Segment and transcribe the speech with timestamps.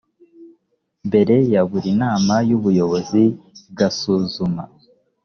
[1.07, 3.23] mbere ya buri nama y ubuyobozi
[3.69, 4.63] igasuzuma